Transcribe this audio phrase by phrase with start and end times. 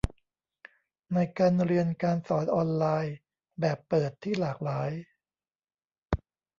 [1.13, 3.15] ในการเรียนการสอนออนไลน์
[3.59, 4.89] แบบเปิดที่หลากหลาย